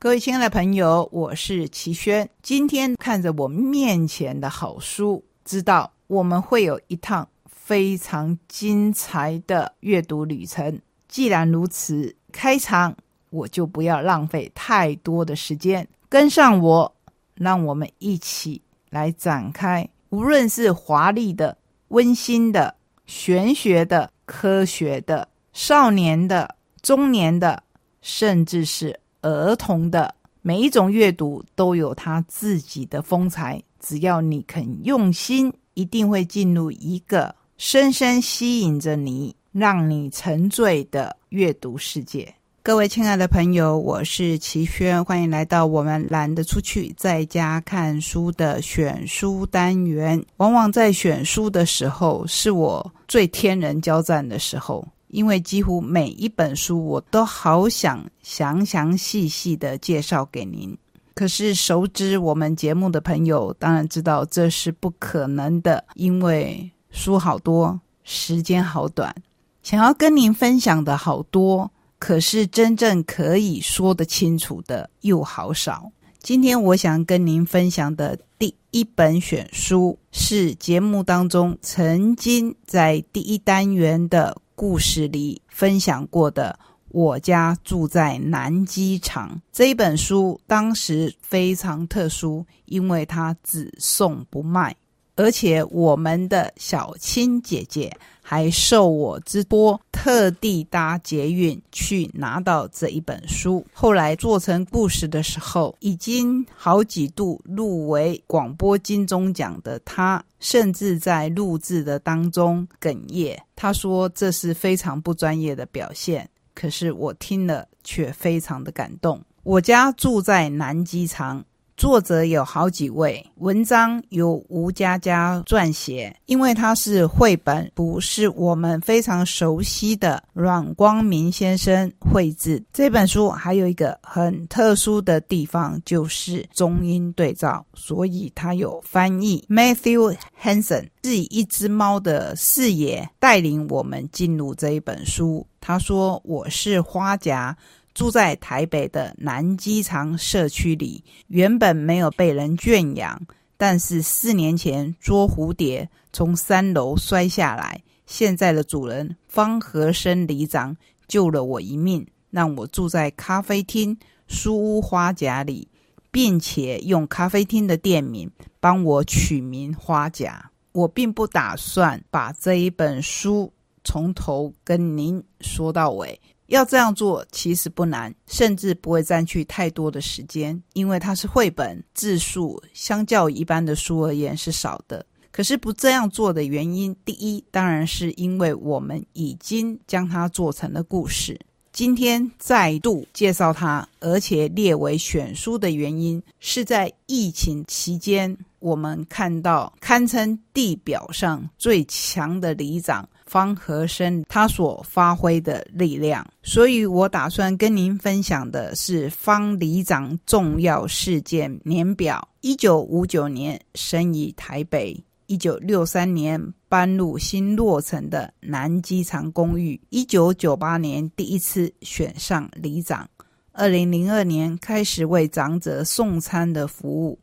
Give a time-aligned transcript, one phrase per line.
[0.00, 2.30] 各位亲爱的朋友，我是齐轩。
[2.40, 10.80] 今天看着我面前的好书，知道我们会有一趟非常精彩的阅读旅程。
[11.08, 12.96] 既然如此，开场
[13.30, 16.94] 我就不要浪费太多的时间，跟上我，
[17.34, 19.88] 让我们一起来展开。
[20.10, 21.58] 无论是华丽的、
[21.88, 22.72] 温馨的、
[23.06, 27.64] 玄学的、科学的、少年的、中年的，
[28.00, 29.00] 甚至是。
[29.22, 42.32] 儿童的每一种阅读都有他自己的风采，只要你肯用心，一定会进入一个深深吸引着你、让你沉醉的阅读世界。
[42.62, 50.22] 各位亲爱的朋友，我是齐轩，欢迎来到我们懒得出去在家看书的选书单元。
[50.36, 54.86] 往往在选书的时候，是我最天人交战的时候。
[55.08, 60.76] 因为几乎每一本书，我都好想详详细细的介绍给您。
[61.14, 69.14] 可是熟知我们节目的朋友，当然知道这是不可能的，因为书好多，时间好短，
[69.62, 75.90] 想要跟您分享的好多，可是真正可以说得清楚的又好少。
[76.20, 84.36] 今天我想跟您分享的第一本选书，是节目当中曾经在第一单元的。
[84.58, 94.74] 故事里分享过的，我家住在南机场这本书，当时非常特殊，因为它只送不卖，
[95.18, 103.66] 而且我们的小青姐姐还受我之托，特地搭捷运去拿到这一本书。
[103.72, 113.36] 后来做成故事的时候，已经好几度入围广播金钟奖的她，甚至在录制的当中哽咽。
[113.56, 119.20] 她说：“这是非常不专业的表现，可是我听了却非常的感动。
[119.42, 121.44] 我家住在南机场。”
[121.78, 132.60] 作者有好几位，文章由吴佳佳撰写，因为它是绘本，不是我们非常熟悉的阮光明先生绘制。
[132.72, 139.44] 这本书还有一个很特殊的地方，就是中英对照，所以它有翻译。
[139.48, 145.46] Matthew Hansen 是以一只猫的视野带领我们进入这一本书。
[145.60, 147.56] 他说：“我是花甲。”
[147.98, 153.20] 住在台北的南机场社区里，原本没有被人圈养，
[153.56, 160.76] 但是四年前捉蝴蝶从三楼摔下来，现在的主人方和生里长
[161.08, 163.98] 救了我一命，让我住在咖啡厅
[164.28, 165.66] 书屋花甲里，
[166.12, 168.30] 并且用咖啡厅的店名
[168.60, 170.48] 帮我取名花甲。
[170.70, 176.20] 我并不打算把这一本书从头跟您说到尾。
[176.48, 185.04] 要这样做其实不难，甚至不会占据太多的时间，因为它是绘本，字数相较一般的书而言是少的。
[185.30, 191.38] 可是不这样做的原因，第一当然是因为我们已经将它做成了故事。
[191.70, 203.08] 今天再度介绍它，而且列为选书的原因，是在疫情期间，我们看到堪称地表上最强的里长。
[203.28, 223.08] 方和生他所发挥的力量，所以我打算跟您分享的是方里长重要事件年表：一九五九年生于台北，一九六三年搬入新落成的南机场公寓，一九九八年第一次选上里长，
[223.52, 227.18] 二零零二年开始为长者送餐的服务，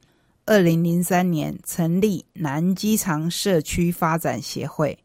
[0.45, 4.97] 二零零三年成立南机场社区发展协会。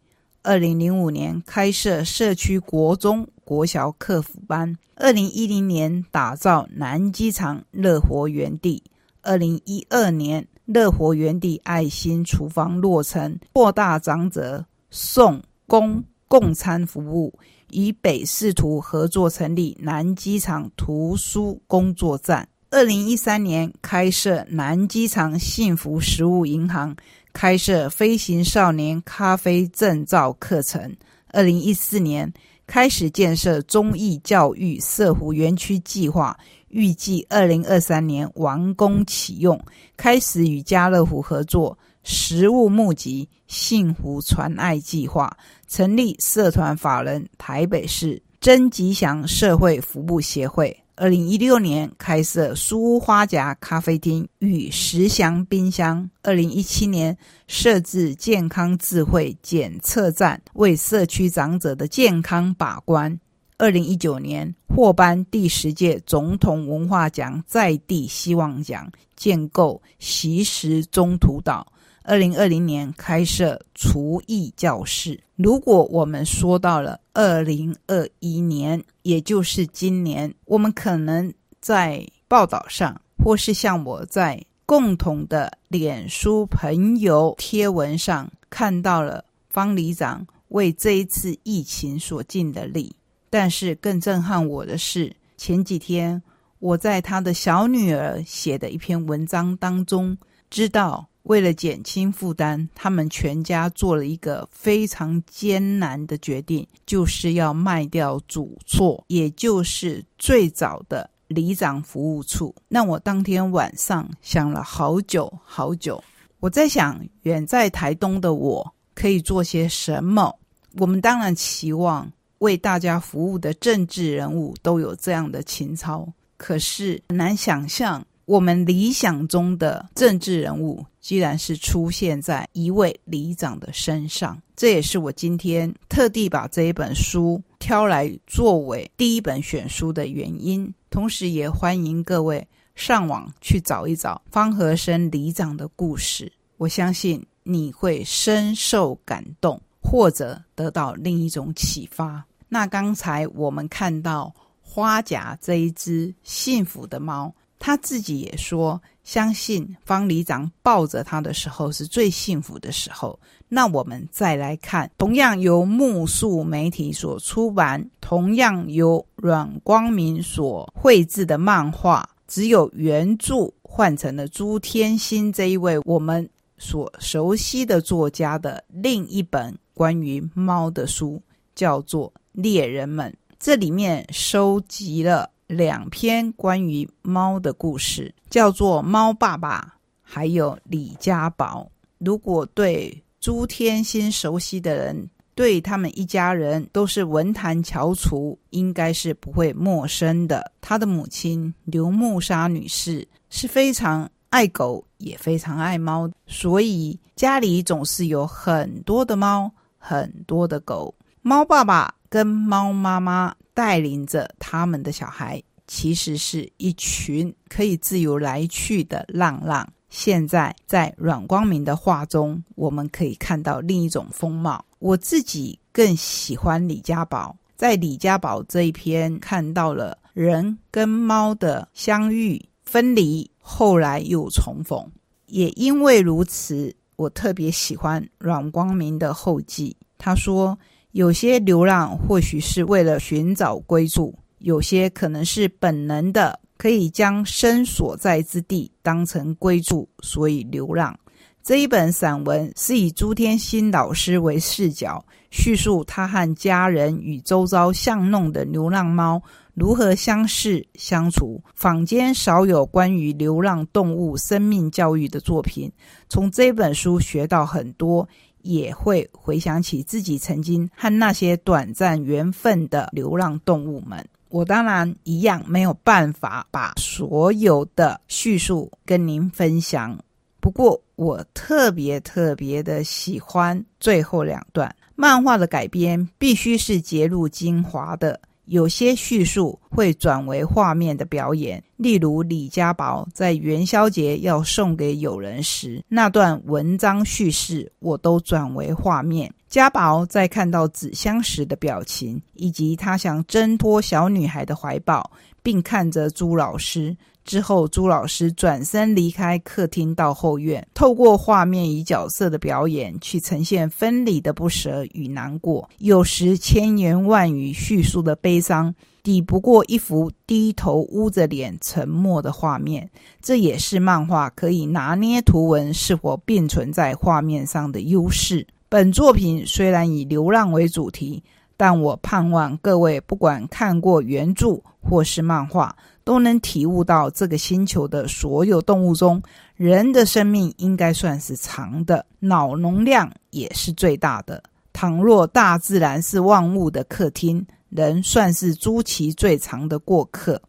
[0.43, 4.75] 二零零五年开设社区国中、国小客服班。
[4.97, 8.83] 二零一零年打造南机场乐活园地。
[9.23, 17.39] 二零一二年乐活园地爱心厨房落成，扩大长者送公共餐服务，
[17.73, 22.49] 与北市图合作成立南机场图书工作站。
[22.71, 26.97] 二零一三年开设南机场幸福食物银行。
[27.33, 30.97] 开设飞行少年咖啡证照课程。
[31.33, 32.33] 二零一四年
[32.67, 36.37] 开始建设中艺教育社湖园区计划，
[36.69, 39.61] 预计二零二三年完工启用。
[39.97, 45.37] 开始与家乐福合作，食物募集幸福传爱计划，
[45.69, 50.77] 成立社团法人台北市真吉祥社会服务协会。
[51.01, 56.11] 二零一六年开设书屋花甲咖啡厅与石祥冰箱。
[56.23, 57.17] 二零一七年
[57.47, 63.19] 设置健康智慧检测站，为社区长者的健康把关。
[63.57, 71.67] 二零一九年获颁第十届总统文化奖在地希望奖，建构习时中途岛。
[72.03, 75.19] 二零二零年开设厨艺教室。
[75.37, 92.95] 如果我们说到了二零二一年，也就是今年，我们可能在报道上，或是像我在共同的脸书朋友贴文上看到了方里长为这一次疫情所尽的力。
[93.29, 96.23] 但是更震撼我的是，前几天
[96.59, 100.17] 我在他的小女儿写的一篇文章当中，
[100.51, 112.53] 知道为了减轻负担，他们全家做了一个非常艰难的决定，就是要卖掉主厝，也就是最早的里长服务处。
[112.67, 116.03] 那我当天晚上想了好久好久，
[116.41, 120.37] 我在想，远在台东的我可以做些什么？
[120.79, 122.11] 我们当然期望。
[122.39, 134.41] 为大家服务的政治人物都有这样的情操，可是很难想象，我们理想中的政治人物，居然是出现在一位里长的身上。
[134.55, 140.73] 这也是我今天特地把这一本书挑来作为第一本选书的原因。
[140.91, 142.47] 同时，也欢迎各位
[142.77, 152.25] 上网去找一找方和生里长的故事，我相信你会深受感动，或者得到另一种启发。
[152.49, 154.33] 那刚才我们看到
[154.63, 163.17] 花甲这一只幸福的猫，他自己也说，相信方里长抱着他的时候是最幸福的时候。
[163.49, 176.29] 那我们再来看，同样由木树媒体所出版，同样由阮光明所绘制的漫画，只有原著换成了朱天心这一位我们
[176.59, 181.23] 所熟悉的作家的另一本关于猫的书，
[181.55, 182.13] 叫做。
[182.33, 189.61] 猎人们，这里面收集了两篇关于猫的故事，叫做《猫爸爸》
[190.01, 191.69] 还有《李家宝》。
[191.99, 200.53] 如果对朱天心熟悉的人，对他们一家人都是文坛翘楚，应该是不会陌生的。
[200.61, 210.95] 他的母亲刘木沙女士是非常爱狗，也非常爱猫，所以家里总是有很多的猫，很多的狗。
[211.23, 211.93] 猫爸爸。
[212.11, 219.69] 跟猫妈妈带领着他们的小孩，其实是一群可以自由来去的浪浪。
[219.89, 224.65] 现在在阮光明的画中，我们可以看到另一种风貌。
[224.79, 234.91] 我自己更喜欢李家宝，在李家宝这一篇看到了人跟猫的相遇、分离，后来又重逢。
[235.27, 239.77] 也因为如此，我特别喜欢阮光明的后记。
[239.99, 240.59] 他说。
[240.93, 250.99] 有些流浪或许是为了寻找归宿，有些可能是本能的，可以将身所在之地当成归宿，所以流浪。
[251.43, 259.23] 这一本散文是以朱天心老师为视角，叙述他和家人与周遭巷弄的流浪猫
[259.55, 261.43] 如何相识相处。
[261.55, 265.71] 坊间少有关于流浪动物生命教育的作品，
[266.09, 268.07] 从这本书学到很多。
[268.43, 274.05] 也会回想起自己曾经和那些短暂缘分的流浪动物们。
[274.29, 279.99] 我当然一样没有办法把所有的叙述跟您分享，
[280.41, 284.75] 不过我特别特别的喜欢最后两段。
[284.95, 288.21] 漫画的改编必须是截录精华的。
[288.51, 299.33] 有些叙述会转为画面的表演，例如李家宝在元宵节要送给友人时那段文章叙事，我都转为画面。
[299.51, 305.11] 家宝在看到纸箱时的表情，以及他想挣脱小女孩的怀抱，
[305.43, 306.97] 并看着朱老师。
[307.25, 315.69] 之后，朱老师转身离开客厅，到后院，透过画面与角色的表演，去呈现分离的不舍与难过。
[315.79, 322.89] 有时千言万语叙述的悲伤，抵不过一幅低头捂着脸沉默的画面。
[323.21, 328.47] 这也是漫画可以拿捏图文是否并存在画面上的优势。
[328.71, 331.23] 本作品虽然以流浪为主题，
[331.59, 335.77] 但我盼望各位不管看过原著或是漫画。
[336.03, 339.23] 都能体悟到这个星球的所有动物中，
[339.55, 344.43] 人的生命应该算是长的，脑容量也是最大的。
[344.73, 350.41] 倘若大自然是万物的客厅，人算是租期最长的过客。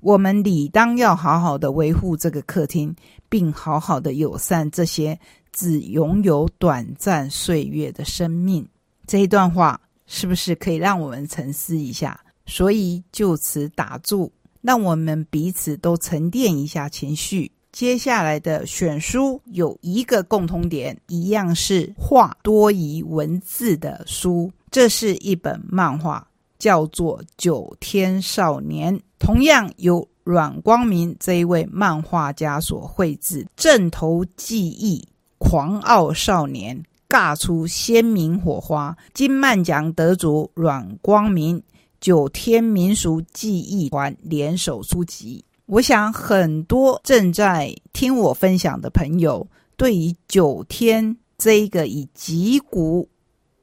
[0.00, 2.92] 我们理当要好好的维护这个客厅，
[3.28, 5.16] 并好好的友善这些
[5.54, 8.68] 只拥有短暂岁月的生命。
[9.06, 12.20] 这一段话是不是可以让我们沉思一下？
[12.46, 14.30] 所以就此打住，
[14.60, 17.50] 让我们彼此都沉淀一下情绪。
[17.72, 24.52] 接下来的选书有一个共通点，一样是画多于文字的书。
[24.70, 35.06] 这是一本漫画，叫做《九天少年》，同样由阮光明这一位漫画家所绘制，正头记忆，
[35.38, 38.96] 狂傲少年，尬出鲜明火花。
[39.12, 41.62] 金漫奖得主阮光明，
[42.00, 45.44] 九天民俗记忆团联手出集。
[45.66, 53.08] 我想，很多正在听我分享的朋友，对于九天这一个以脊骨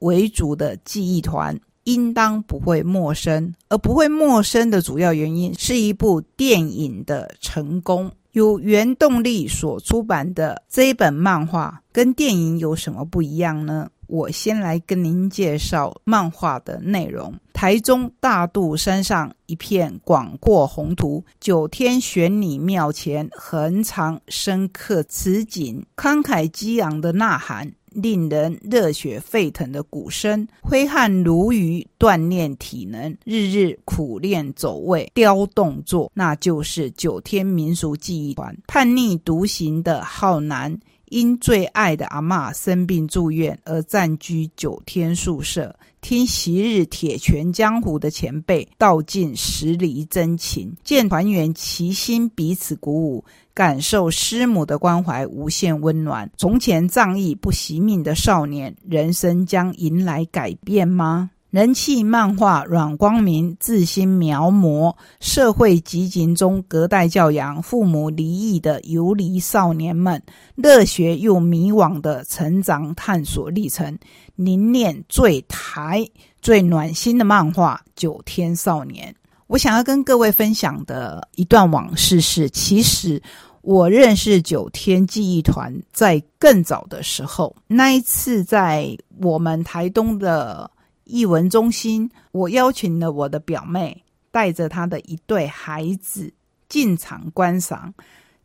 [0.00, 3.54] 为主的记忆团，应当不会陌生。
[3.68, 8.10] 而不会陌生的主要原因，是一部电影的成功。
[8.32, 13.88] 由原动力所出版的这一本漫画，跟电影有什么不一样呢？
[14.06, 17.34] 我先来跟您介绍漫画的内容。
[17.54, 38.56] 台中大肚山上一片广阔宏图，九天玄女庙前横长深刻此景，慷慨激昂的呐喊，令人热血沸腾的鼓声，挥汗如雨锻炼体能，日日苦练走位雕动作，那就是九天民俗记忆团。
[38.66, 40.78] 叛逆独行的浩南。
[41.12, 56.28] 因最爱的阿妈生病住院而暂居九天宿舍，听昔日铁拳江湖的前辈道尽十里真情，见团员齐心彼此鼓舞，感受师母的关怀无限温暖。
[56.36, 61.30] 从前仗义不惜命的少年，人生将迎来改变吗？
[61.50, 70.22] 人气漫画阮光明自心描摹社会集锦中隔代教养、父母离异的游离少年们
[70.56, 73.98] 热血又迷惘的成长探索历程，
[74.44, 76.08] 凝练最台
[76.40, 79.12] 最暖心的漫画《九天少年》。
[79.46, 83.22] 我想要跟各位分享的一段往事是：其实
[83.60, 90.70] 我认识九天记忆团在更早的时候，那一次在我们台东的。
[91.04, 96.32] 艺文中心，我邀请了我的表妹，带着她的一对孩子
[96.68, 97.92] 进场观赏。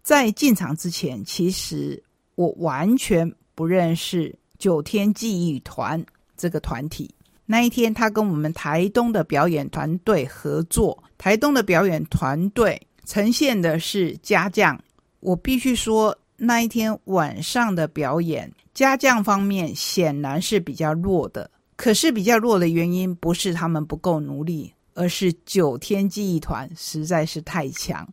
[0.01, 2.03] 在进场之前，其实
[2.35, 6.03] 我完全不认识九天记忆团
[6.35, 7.13] 这个团体。
[7.45, 14.77] 那一天，他跟我们台东的表演团队合作，台东的表演团队呈现的是家将。
[15.19, 21.49] 我必须说，那一天晚上的表演，家将方面显然是比较弱的。
[21.77, 28.07] 可是比较弱的原因不是他们不够努力，而是九天记忆团实在是太强。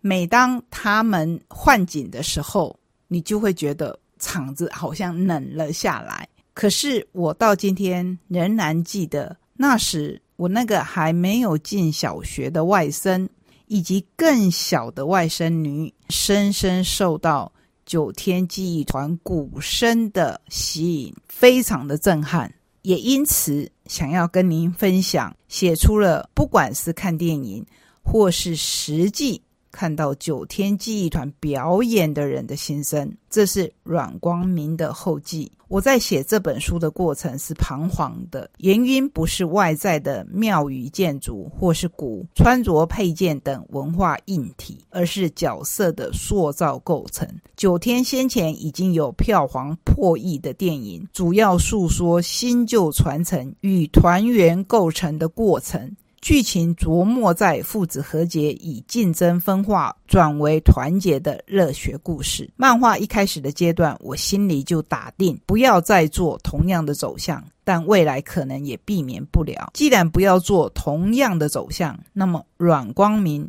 [0.00, 6.28] 每当他们换景的时候，你就会觉得场子好像冷了下来。
[6.54, 13.28] 可是我到今天仍然记得，那时我那个还没有进小学的外甥，
[13.66, 17.52] 以及更小的外甥女，深深受到
[17.84, 22.52] 九天记忆团鼓声的吸引，非常的震撼。
[22.82, 27.66] 也因此，想要跟您分享，写出了不管是看电影，
[28.02, 29.42] 或是实际。
[29.76, 35.52] 看到九天记忆团表演的人的心声，这是阮光明的后记。
[35.68, 47.28] 我在写这本书的过程是彷徨的，原因不是外在的庙宇建筑或是古穿着配件等文化硬体，而是角色的塑造构成。
[47.54, 55.94] 九天先前已经有票房破亿的电影，主要诉说新旧传承与团圆构成的过程。
[56.26, 62.50] 剧情琢磨在父子和解，以竞争分化转为团结的热血故事。
[62.56, 69.70] 漫画一开始的阶段，我心里就打定不要再做同样的走向，但未来可能也避免不了。
[69.72, 73.48] 既然不要做同样的走向，那么阮光明。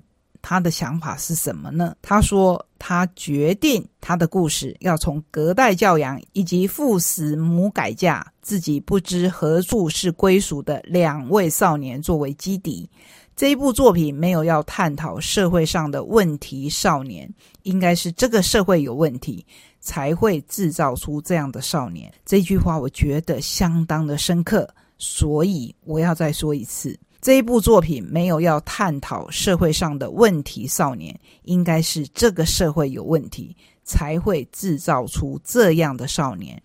[0.50, 1.94] 他的想法是什么呢？
[2.01, 12.89] 他说，他决定他的故事要从隔代教养以及父死母改嫁、自己不知何处是归属的两位少年作为基底。
[13.36, 17.30] 这一部作品没有要探讨社会上的问题少年，
[17.63, 19.46] 应该是这个社会有问题，
[19.82, 22.10] 才会制造出这样的少年。
[22.25, 24.66] 这句话我觉得相当的深刻，
[24.98, 26.98] 所以我要再说一次。
[27.19, 36.62] 这一部作品没有要探讨社会上的问题少年，应该是这个社会有问题，才会制造出这样的少年。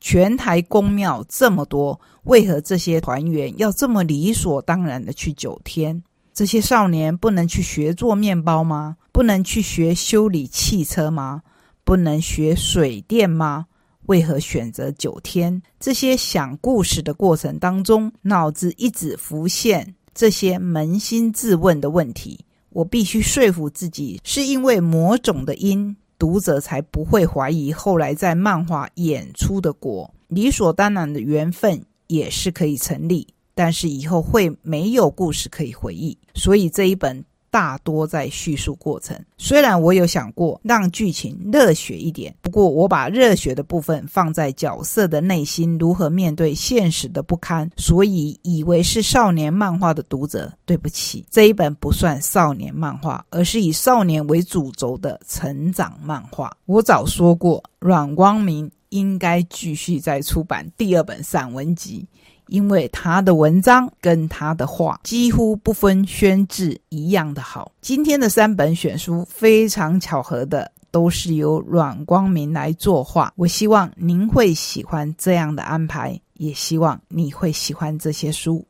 [0.00, 6.02] 全台公庙这么多，为何这些团员要这么理所当然的去九天？
[6.34, 8.96] 这些少年不能去学做面包吗？
[9.12, 11.42] 不能去学修理汽车吗？
[11.84, 13.66] 不能学水电吗？
[14.06, 15.60] 为何选择九天？
[15.80, 22.38] 这些想故事的过程当中，脑子一直浮现这些扪心自问的问题。
[22.70, 30.12] 我必须说服自己，是因为某种的因，读者才不会怀疑后来在漫画演出的果。
[30.28, 37.24] 理所当然的缘分也是可以成立，但是以后会没有故事可以回忆，所以这一本。
[37.54, 39.16] 大多在叙述过程。
[39.38, 56.52] 虽然我有想过让剧情热血一点，不过我把热血的部分放在角色的内心如何面对现实的不堪，所以以为是少年漫画的读者，对不起，这一本不算少年漫画，而是以少年为主轴的成长漫画。
[56.66, 62.04] 我早说过，阮光明应该继续再出版第二本散文集。
[62.48, 67.72] 因为他的文章跟他的话几乎不分宣制一样的好。
[67.80, 78.62] 今天的三本选书非常巧合的都是由阮光明来作画，我希望您会喜欢这样的安排，也希望你会喜欢这些书。